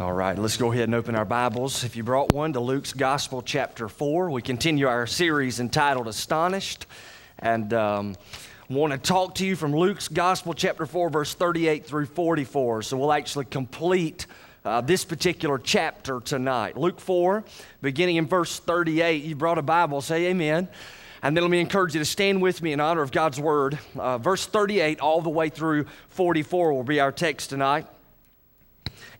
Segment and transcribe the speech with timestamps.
[0.00, 1.82] All right, let's go ahead and open our Bibles.
[1.82, 6.86] If you brought one to Luke's Gospel, chapter 4, we continue our series entitled Astonished.
[7.40, 8.14] And um,
[8.68, 12.82] want to talk to you from Luke's Gospel, chapter 4, verse 38 through 44.
[12.82, 14.28] So we'll actually complete
[14.64, 16.76] uh, this particular chapter tonight.
[16.76, 17.42] Luke 4,
[17.82, 19.24] beginning in verse 38.
[19.24, 20.68] You brought a Bible, say amen.
[21.24, 23.80] And then let me encourage you to stand with me in honor of God's word.
[23.98, 27.88] Uh, verse 38 all the way through 44 will be our text tonight.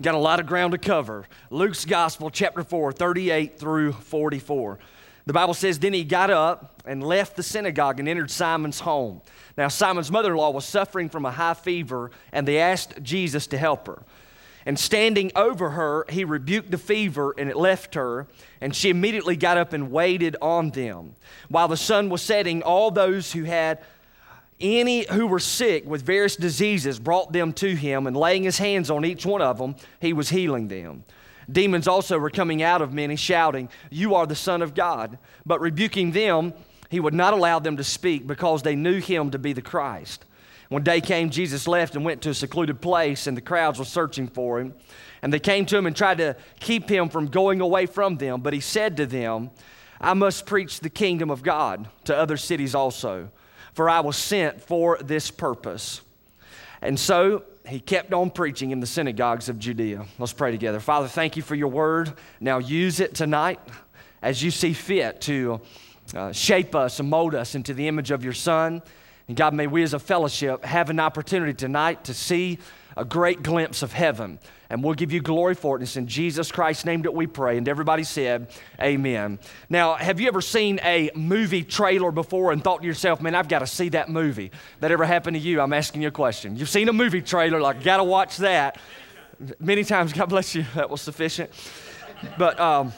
[0.01, 1.27] Got a lot of ground to cover.
[1.51, 4.79] Luke's Gospel, chapter 4, 38 through 44.
[5.27, 9.21] The Bible says, Then he got up and left the synagogue and entered Simon's home.
[9.57, 13.48] Now, Simon's mother in law was suffering from a high fever, and they asked Jesus
[13.48, 14.05] to help her.
[14.65, 18.29] And standing over her, he rebuked the fever, and it left her.
[18.60, 21.16] And she immediately got up and waited on them.
[21.49, 23.83] While the sun was setting, all those who had
[24.61, 28.91] any who were sick with various diseases brought them to him, and laying his hands
[28.91, 31.05] on each one of them, he was healing them.
[31.51, 35.19] Demons also were coming out of many, shouting, You are the Son of God.
[35.47, 36.52] But rebuking them,
[36.91, 40.24] he would not allow them to speak because they knew him to be the Christ.
[40.69, 43.87] When day came, Jesus left and went to a secluded place, and the crowds were
[43.87, 44.75] searching for him.
[45.23, 48.43] And they came to him and tried to keep him from going away from them.
[48.43, 49.51] But he said to them,
[50.01, 53.30] I must preach the kingdom of God to other cities also
[53.79, 56.01] for I was sent for this purpose.
[56.82, 60.04] And so he kept on preaching in the synagogues of Judea.
[60.18, 60.80] Let's pray together.
[60.80, 62.12] Father, thank you for your word.
[62.40, 63.60] Now use it tonight
[64.20, 65.60] as you see fit to
[66.12, 68.82] uh, shape us and mold us into the image of your Son.
[69.28, 72.59] And God, may we as a fellowship have an opportunity tonight to see
[72.97, 74.38] a great glimpse of heaven.
[74.70, 75.81] And we'll give you glory for it.
[75.81, 77.56] And it's in Jesus Christ's name that we pray.
[77.56, 78.50] And everybody said,
[78.81, 79.38] Amen.
[79.69, 83.48] Now, have you ever seen a movie trailer before and thought to yourself, man, I've
[83.48, 84.50] got to see that movie?
[84.81, 85.60] That ever happened to you?
[85.60, 86.56] I'm asking you a question.
[86.56, 88.78] You've seen a movie trailer, like, got to watch that.
[89.60, 91.50] Many times, God bless you, that was sufficient.
[92.37, 92.92] But um,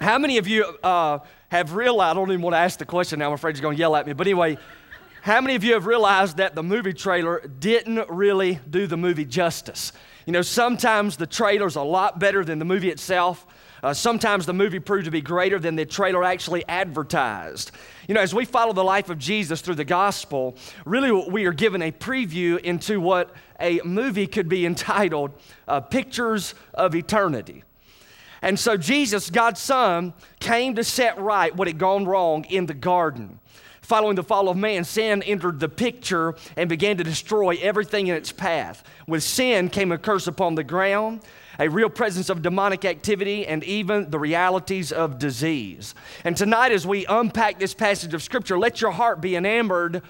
[0.00, 3.20] how many of you uh, have realized, I don't even want to ask the question
[3.20, 4.14] now, I'm afraid you're going to yell at me.
[4.14, 4.58] But anyway,
[5.22, 9.24] how many of you have realized that the movie trailer didn't really do the movie
[9.24, 9.92] justice?
[10.26, 13.46] You know, sometimes the trailer's a lot better than the movie itself.
[13.82, 17.70] Uh, sometimes the movie proved to be greater than the trailer actually advertised.
[18.08, 21.52] You know, as we follow the life of Jesus through the gospel, really we are
[21.52, 25.32] given a preview into what a movie could be entitled
[25.66, 27.64] uh, Pictures of Eternity.
[28.42, 32.74] And so Jesus, God's Son, came to set right what had gone wrong in the
[32.74, 33.40] garden.
[33.88, 38.16] Following the fall of man, sin entered the picture and began to destroy everything in
[38.16, 38.84] its path.
[39.06, 41.22] With sin came a curse upon the ground,
[41.58, 45.94] a real presence of demonic activity, and even the realities of disease.
[46.22, 50.02] And tonight, as we unpack this passage of Scripture, let your heart be enamored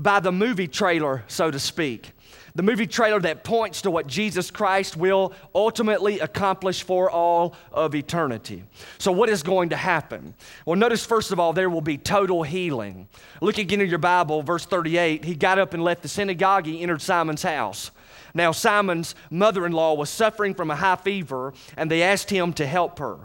[0.00, 2.10] by the movie trailer, so to speak
[2.54, 7.94] the movie trailer that points to what Jesus Christ will ultimately accomplish for all of
[7.94, 8.64] eternity.
[8.98, 10.34] So, what is going to happen?
[10.64, 13.08] Well, notice first of all, there will be total healing.
[13.40, 15.24] Look again in your Bible, verse 38.
[15.24, 17.90] He got up and left the synagogue, he entered Simon's house.
[18.34, 22.52] Now, Simon's mother in law was suffering from a high fever, and they asked him
[22.54, 23.18] to help her.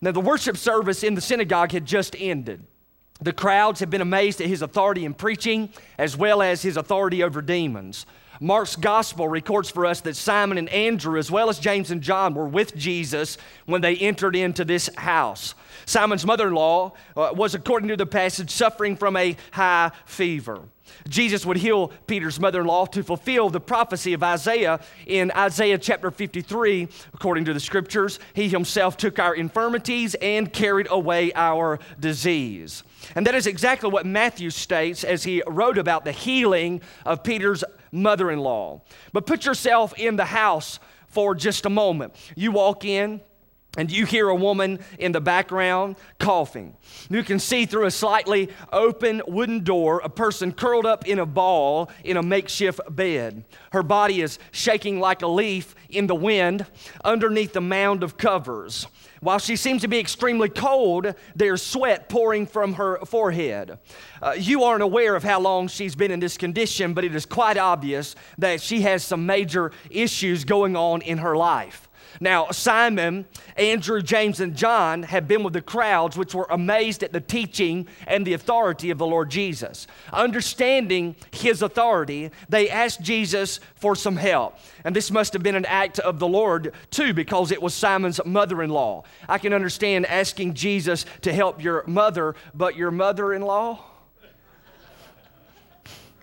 [0.00, 2.64] Now, the worship service in the synagogue had just ended.
[3.20, 7.22] The crowds had been amazed at his authority in preaching as well as his authority
[7.22, 8.06] over demons.
[8.42, 12.32] Mark's gospel records for us that Simon and Andrew, as well as James and John,
[12.34, 13.36] were with Jesus
[13.66, 15.54] when they entered into this house.
[15.84, 20.62] Simon's mother in law uh, was, according to the passage, suffering from a high fever.
[21.08, 25.78] Jesus would heal Peter's mother in law to fulfill the prophecy of Isaiah in Isaiah
[25.78, 26.88] chapter 53.
[27.14, 32.82] According to the scriptures, he himself took our infirmities and carried away our disease.
[33.14, 37.64] And that is exactly what Matthew states as he wrote about the healing of Peter's
[37.92, 38.82] mother in law.
[39.12, 40.78] But put yourself in the house
[41.08, 42.14] for just a moment.
[42.36, 43.20] You walk in,
[43.76, 46.76] and you hear a woman in the background coughing.
[47.08, 51.26] You can see through a slightly open wooden door a person curled up in a
[51.26, 53.44] ball in a makeshift bed.
[53.72, 56.66] Her body is shaking like a leaf in the wind
[57.04, 58.86] underneath the mound of covers.
[59.20, 63.78] While she seems to be extremely cold, there's sweat pouring from her forehead.
[64.22, 67.26] Uh, you aren't aware of how long she's been in this condition, but it is
[67.26, 71.89] quite obvious that she has some major issues going on in her life.
[72.22, 73.24] Now, Simon,
[73.56, 77.88] Andrew, James, and John had been with the crowds, which were amazed at the teaching
[78.06, 79.86] and the authority of the Lord Jesus.
[80.12, 84.58] Understanding his authority, they asked Jesus for some help.
[84.84, 88.20] And this must have been an act of the Lord, too, because it was Simon's
[88.26, 89.04] mother in law.
[89.26, 93.86] I can understand asking Jesus to help your mother, but your mother in law?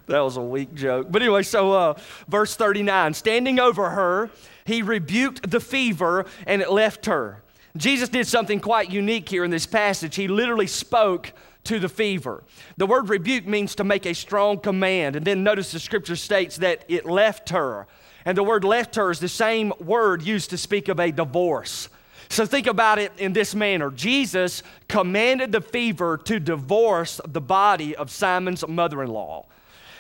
[0.08, 1.08] that was a weak joke.
[1.10, 1.94] But anyway, so uh,
[2.28, 4.32] verse 39 standing over her,
[4.68, 7.42] he rebuked the fever and it left her.
[7.78, 10.16] Jesus did something quite unique here in this passage.
[10.16, 11.32] He literally spoke
[11.64, 12.44] to the fever.
[12.76, 15.16] The word rebuke means to make a strong command.
[15.16, 17.88] And then notice the scripture states that it left her.
[18.26, 21.88] And the word left her is the same word used to speak of a divorce.
[22.30, 27.96] So think about it in this manner Jesus commanded the fever to divorce the body
[27.96, 29.46] of Simon's mother in law.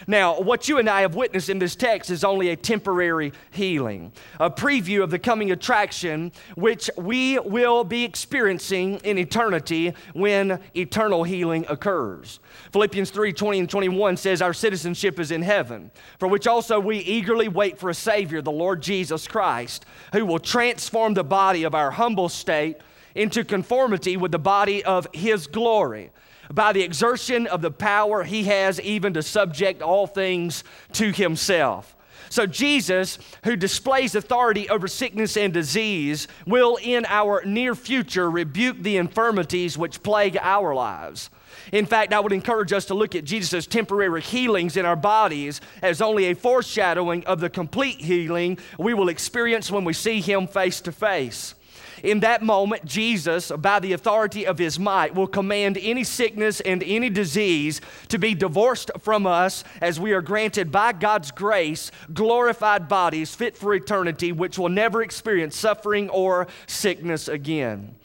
[0.05, 4.11] Now, what you and I have witnessed in this text is only a temporary healing,
[4.39, 11.23] a preview of the coming attraction which we will be experiencing in eternity when eternal
[11.23, 12.39] healing occurs.
[12.71, 15.89] Philippians 3 20 and 21 says, Our citizenship is in heaven,
[16.19, 20.39] for which also we eagerly wait for a Savior, the Lord Jesus Christ, who will
[20.39, 22.77] transform the body of our humble state
[23.15, 26.11] into conformity with the body of His glory
[26.53, 30.63] by the exertion of the power he has even to subject all things
[30.93, 31.95] to himself.
[32.29, 38.81] So, Jesus, who displays authority over sickness and disease, will in our near future rebuke
[38.81, 41.29] the infirmities which plague our lives.
[41.71, 45.61] In fact, I would encourage us to look at Jesus' temporary healings in our bodies
[45.81, 50.47] as only a foreshadowing of the complete healing we will experience when we see Him
[50.47, 51.55] face to face.
[52.03, 56.83] In that moment, Jesus, by the authority of his might, will command any sickness and
[56.83, 62.87] any disease to be divorced from us as we are granted by God's grace glorified
[62.87, 67.95] bodies fit for eternity, which will never experience suffering or sickness again.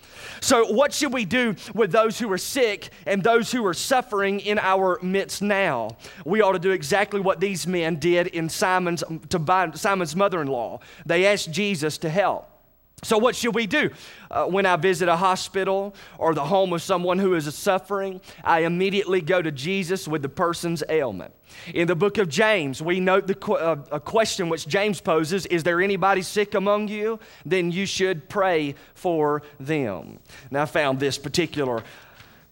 [0.40, 4.40] So, what should we do with those who are sick and those who are suffering
[4.40, 5.96] in our midst now?
[6.24, 10.48] We ought to do exactly what these men did in Simon's, to Simon's mother in
[10.48, 10.80] law.
[11.06, 12.51] They asked Jesus to help.
[13.04, 13.90] So, what should we do?
[14.30, 18.60] Uh, when I visit a hospital or the home of someone who is suffering, I
[18.60, 21.34] immediately go to Jesus with the person's ailment.
[21.74, 25.64] In the book of James, we note the, uh, a question which James poses Is
[25.64, 27.18] there anybody sick among you?
[27.44, 30.20] Then you should pray for them.
[30.52, 31.82] Now, I found this particular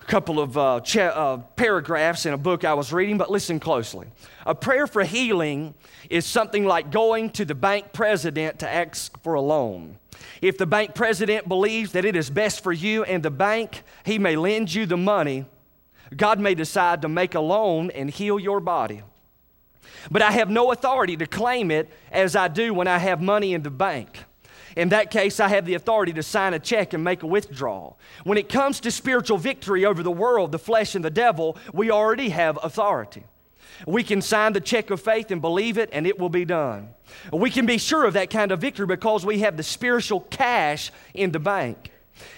[0.06, 4.06] couple of uh, cha- uh, paragraphs in a book I was reading, but listen closely.
[4.46, 5.74] A prayer for healing
[6.08, 9.98] is something like going to the bank president to ask for a loan.
[10.42, 14.18] If the bank president believes that it is best for you and the bank, he
[14.18, 15.46] may lend you the money.
[16.16, 19.02] God may decide to make a loan and heal your body.
[20.10, 23.54] But I have no authority to claim it as I do when I have money
[23.54, 24.24] in the bank.
[24.76, 27.98] In that case, I have the authority to sign a check and make a withdrawal.
[28.24, 31.90] When it comes to spiritual victory over the world, the flesh, and the devil, we
[31.90, 33.24] already have authority.
[33.86, 36.90] We can sign the check of faith and believe it, and it will be done.
[37.32, 40.92] We can be sure of that kind of victory because we have the spiritual cash
[41.14, 41.90] in the bank.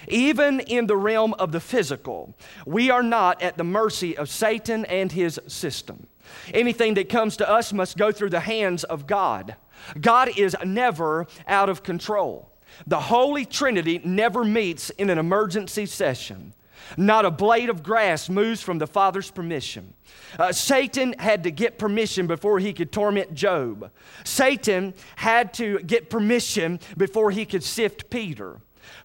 [0.07, 2.33] Even in the realm of the physical,
[2.65, 6.07] we are not at the mercy of Satan and his system.
[6.53, 9.55] Anything that comes to us must go through the hands of God.
[9.99, 12.51] God is never out of control.
[12.87, 16.53] The Holy Trinity never meets in an emergency session.
[16.97, 19.93] Not a blade of grass moves from the Father's permission.
[20.37, 23.89] Uh, Satan had to get permission before he could torment Job.
[24.23, 28.59] Satan had to get permission before he could sift Peter.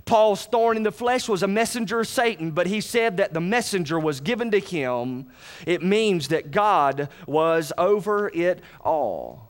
[0.04, 3.40] Paul's thorn in the flesh was a messenger of Satan, but he said that the
[3.40, 5.28] messenger was given to him.
[5.66, 9.47] It means that God was over it all.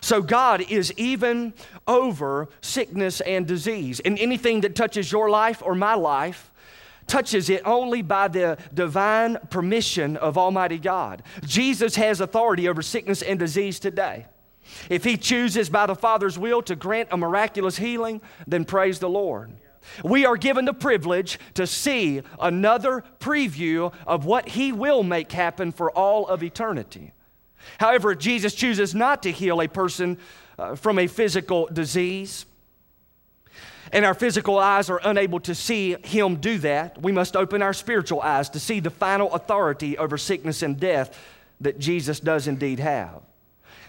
[0.00, 1.52] So God is even
[1.86, 4.00] over sickness and disease.
[4.00, 6.50] And anything that touches your life or my life,
[7.06, 11.22] touches it only by the divine permission of Almighty God.
[11.44, 14.26] Jesus has authority over sickness and disease today.
[14.88, 19.08] If he chooses by the Father's will to grant a miraculous healing, then praise the
[19.08, 19.50] Lord.
[20.04, 25.72] We are given the privilege to see another preview of what he will make happen
[25.72, 27.12] for all of eternity.
[27.78, 30.18] However, Jesus chooses not to heal a person
[30.58, 32.46] uh, from a physical disease
[33.92, 37.72] and our physical eyes are unable to see Him do that, we must open our
[37.72, 41.18] spiritual eyes to see the final authority over sickness and death
[41.60, 43.22] that Jesus does indeed have.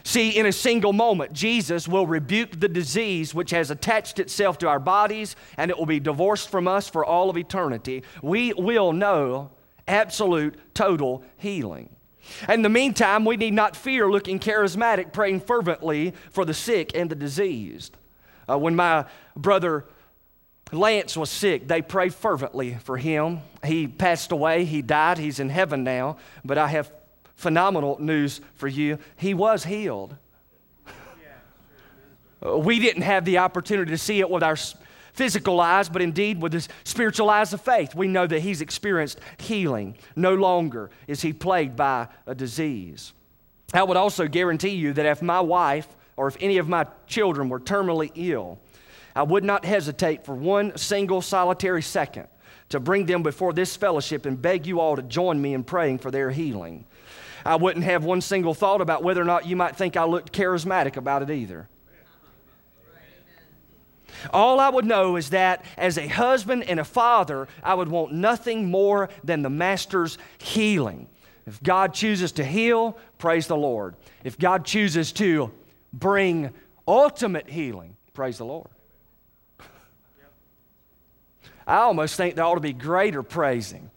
[0.03, 4.67] See, in a single moment, Jesus will rebuke the disease which has attached itself to
[4.67, 8.01] our bodies and it will be divorced from us for all of eternity.
[8.23, 9.51] We will know
[9.87, 11.89] absolute, total healing.
[12.47, 17.09] In the meantime, we need not fear looking charismatic, praying fervently for the sick and
[17.09, 17.97] the diseased.
[18.49, 19.85] Uh, when my brother
[20.71, 23.41] Lance was sick, they prayed fervently for him.
[23.63, 26.17] He passed away, he died, he's in heaven now.
[26.45, 26.91] But I have
[27.35, 28.97] phenomenal news for you.
[29.17, 30.15] He was healed.
[32.43, 34.55] Uh, we didn't have the opportunity to see it with our
[35.13, 39.19] physical eyes, but indeed with his spiritual eyes of faith, we know that he's experienced
[39.37, 39.97] healing.
[40.15, 43.13] No longer is he plagued by a disease.
[43.73, 45.87] I would also guarantee you that if my wife
[46.17, 48.59] or if any of my children were terminally ill,
[49.15, 52.27] I would not hesitate for one single solitary second
[52.69, 55.99] to bring them before this fellowship and beg you all to join me in praying
[55.99, 56.85] for their healing.
[57.45, 60.31] I wouldn't have one single thought about whether or not you might think I looked
[60.31, 61.67] charismatic about it either.
[64.31, 68.13] All I would know is that as a husband and a father, I would want
[68.13, 71.07] nothing more than the Master's healing.
[71.47, 73.95] If God chooses to heal, praise the Lord.
[74.23, 75.51] If God chooses to
[75.91, 76.51] bring
[76.87, 78.69] ultimate healing, praise the Lord.
[81.65, 83.91] I almost think there ought to be greater praising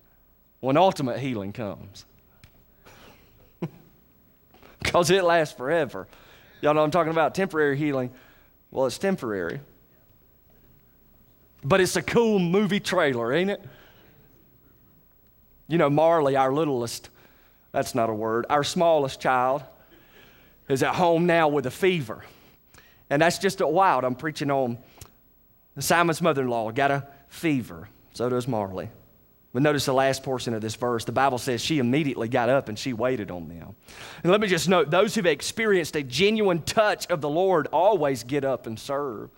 [0.61, 2.07] when ultimate healing comes.
[4.79, 6.07] Because it lasts forever.
[6.61, 8.11] Y'all know I'm talking about temporary healing.
[8.71, 9.61] Well, it's temporary.
[11.65, 13.65] But it's a cool movie trailer, ain't it?
[15.67, 17.09] You know, Marley, our littlest,
[17.73, 19.63] that's not a word, our smallest child,
[20.69, 22.23] is at home now with a fever.
[23.09, 24.05] And that's just a wild.
[24.05, 24.79] I'm preaching on
[25.79, 27.89] Simon's mother in law got a fever.
[28.13, 28.91] So does Marley.
[29.53, 31.05] But notice the last portion of this verse.
[31.05, 33.75] The Bible says she immediately got up and she waited on them.
[34.23, 38.25] And let me just note those who've experienced a genuine touch of the Lord always
[38.25, 39.31] get up and serve.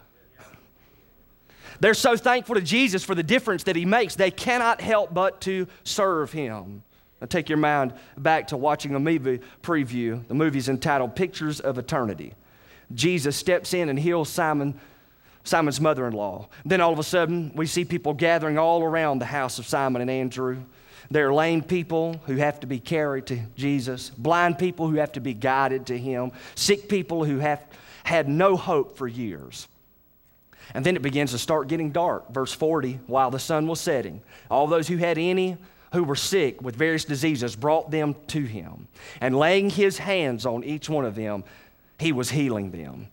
[1.81, 5.41] They're so thankful to Jesus for the difference that he makes, they cannot help but
[5.43, 6.83] to serve him.
[7.21, 10.27] Now take your mind back to watching a movie preview.
[10.29, 12.35] The movie's entitled Pictures of Eternity.
[12.95, 14.79] Jesus steps in and heals Simon,
[15.45, 16.49] Simon's mother in law.
[16.65, 20.03] Then all of a sudden, we see people gathering all around the house of Simon
[20.03, 20.59] and Andrew.
[21.11, 25.13] There are lame people who have to be carried to Jesus, blind people who have
[25.13, 27.63] to be guided to Him, sick people who have
[28.05, 29.69] had no hope for years.
[30.75, 32.33] And then it begins to start getting dark.
[32.33, 35.57] Verse 40, while the sun was setting, all those who had any
[35.93, 38.89] who were sick with various diseases brought them to him.
[39.21, 41.45] And laying his hands on each one of them,
[41.99, 43.09] he was healing them.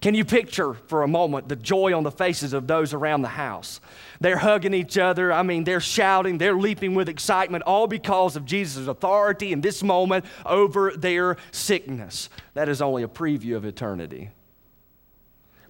[0.00, 3.28] Can you picture for a moment the joy on the faces of those around the
[3.28, 3.80] house?
[4.20, 5.32] They're hugging each other.
[5.32, 9.82] I mean, they're shouting, they're leaping with excitement, all because of Jesus' authority in this
[9.82, 12.28] moment over their sickness.
[12.52, 14.30] That is only a preview of eternity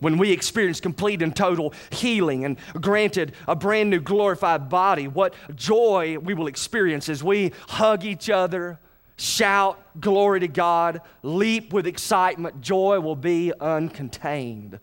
[0.00, 5.34] when we experience complete and total healing and granted a brand new glorified body, what
[5.54, 8.78] joy we will experience as we hug each other,
[9.16, 12.60] shout glory to God, leap with excitement.
[12.60, 14.78] Joy will be uncontained.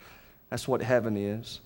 [0.49, 1.61] That's what heaven is.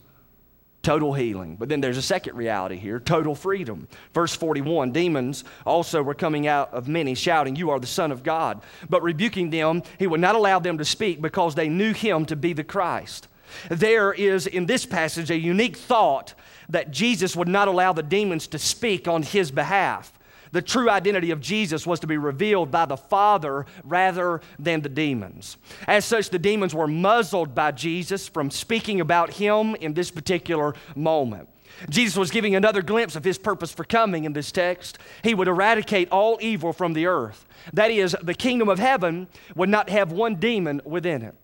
[0.82, 1.56] Total healing.
[1.56, 3.88] But then there's a second reality here total freedom.
[4.14, 8.22] Verse 41 Demons also were coming out of many, shouting, You are the Son of
[8.22, 8.62] God.
[8.88, 12.36] But rebuking them, he would not allow them to speak because they knew him to
[12.36, 13.28] be the Christ.
[13.70, 16.34] There is in this passage a unique thought
[16.70, 20.12] that Jesus would not allow the demons to speak on his behalf.
[20.52, 24.90] The true identity of Jesus was to be revealed by the Father rather than the
[24.90, 25.58] demons.
[25.86, 30.74] As such, the demons were muzzled by Jesus from speaking about him in this particular
[30.96, 31.50] moment.
[31.90, 34.98] Jesus was giving another glimpse of his purpose for coming in this text.
[35.24, 37.46] He would eradicate all evil from the earth.
[37.74, 41.36] That is, the kingdom of heaven would not have one demon within it.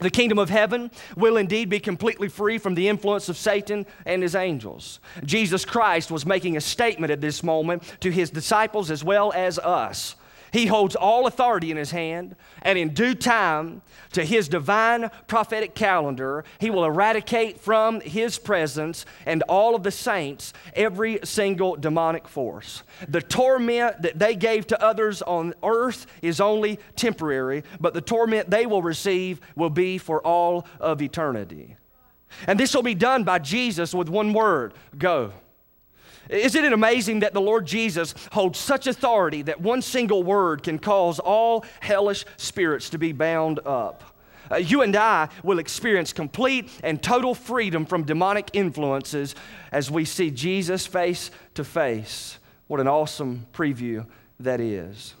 [0.00, 4.22] The kingdom of heaven will indeed be completely free from the influence of Satan and
[4.22, 4.98] his angels.
[5.24, 9.58] Jesus Christ was making a statement at this moment to his disciples as well as
[9.60, 10.16] us.
[10.54, 13.82] He holds all authority in his hand, and in due time,
[14.12, 19.90] to his divine prophetic calendar, he will eradicate from his presence and all of the
[19.90, 22.84] saints every single demonic force.
[23.08, 28.48] The torment that they gave to others on earth is only temporary, but the torment
[28.48, 31.76] they will receive will be for all of eternity.
[32.46, 35.32] And this will be done by Jesus with one word go.
[36.28, 40.78] Isn't it amazing that the Lord Jesus holds such authority that one single word can
[40.78, 44.14] cause all hellish spirits to be bound up?
[44.50, 49.34] Uh, you and I will experience complete and total freedom from demonic influences
[49.72, 52.38] as we see Jesus face to face.
[52.66, 54.06] What an awesome preview
[54.40, 55.14] that is.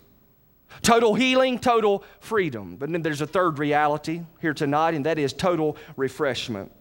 [0.82, 2.76] Total healing, total freedom.
[2.76, 6.72] But then there's a third reality here tonight, and that is total refreshment.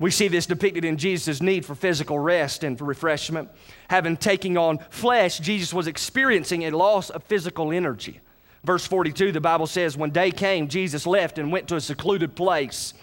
[0.00, 3.50] We see this depicted in Jesus' need for physical rest and for refreshment.
[3.88, 8.20] Having taken on flesh, Jesus was experiencing a loss of physical energy.
[8.64, 12.34] Verse 42, the Bible says, When day came, Jesus left and went to a secluded
[12.34, 12.94] place.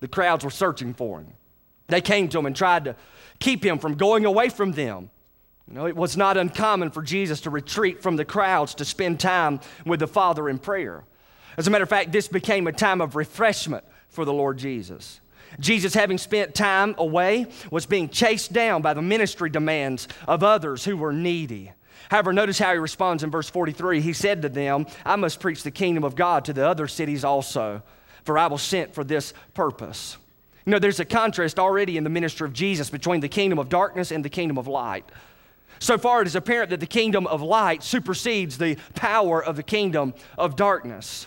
[0.00, 1.32] The crowds were searching for him.
[1.86, 2.96] They came to him and tried to
[3.38, 5.08] keep him from going away from them.
[5.66, 9.18] You know, it was not uncommon for Jesus to retreat from the crowds to spend
[9.18, 11.04] time with the Father in prayer.
[11.56, 15.20] As a matter of fact, this became a time of refreshment for the Lord Jesus.
[15.60, 20.84] Jesus, having spent time away, was being chased down by the ministry demands of others
[20.84, 21.72] who were needy.
[22.10, 24.00] However, notice how he responds in verse 43.
[24.00, 27.24] He said to them, I must preach the kingdom of God to the other cities
[27.24, 27.82] also,
[28.24, 30.16] for I was sent for this purpose.
[30.66, 33.68] You know, there's a contrast already in the ministry of Jesus between the kingdom of
[33.68, 35.04] darkness and the kingdom of light.
[35.78, 39.62] So far, it is apparent that the kingdom of light supersedes the power of the
[39.62, 41.26] kingdom of darkness.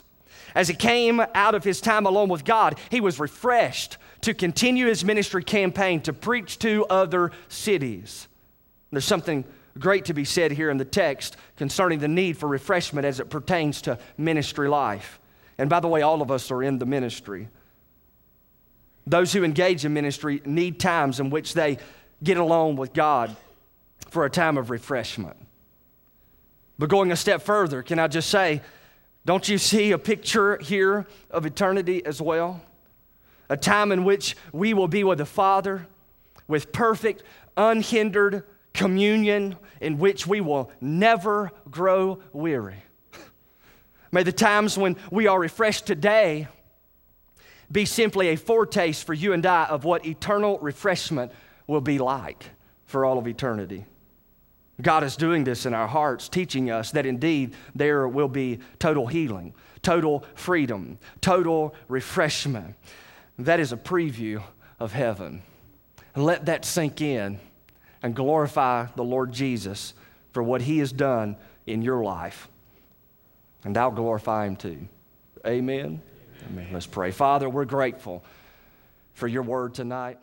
[0.56, 4.88] As he came out of his time alone with God, he was refreshed to continue
[4.88, 8.28] his ministry campaign to preach to other cities.
[8.92, 9.44] There's something
[9.78, 13.30] great to be said here in the text concerning the need for refreshment as it
[13.30, 15.20] pertains to ministry life.
[15.58, 17.50] And by the way, all of us are in the ministry.
[19.06, 21.78] Those who engage in ministry need times in which they
[22.24, 23.36] get alone with God
[24.10, 25.38] for a time of refreshment.
[26.80, 28.62] But going a step further, can I just say,
[29.28, 32.62] don't you see a picture here of eternity as well?
[33.50, 35.86] A time in which we will be with the Father
[36.48, 37.24] with perfect,
[37.58, 42.78] unhindered communion in which we will never grow weary.
[44.14, 46.48] May the times when we are refreshed today
[47.70, 51.34] be simply a foretaste for you and I of what eternal refreshment
[51.68, 52.46] will be like
[52.86, 53.88] for all of eternity.
[54.82, 59.08] God is doing this in our hearts, teaching us that indeed there will be total
[59.08, 62.76] healing, total freedom, total refreshment.
[63.40, 64.44] That is a preview
[64.80, 65.42] of heaven.
[66.16, 67.40] let that sink in
[68.04, 69.94] and glorify the Lord Jesus
[70.32, 72.48] for what he has done in your life.
[73.64, 74.88] And I'll glorify him too.
[75.46, 76.02] Amen.
[76.50, 76.68] Amen.
[76.72, 77.12] Let's pray.
[77.12, 78.24] Father, we're grateful
[79.14, 80.20] for your word tonight.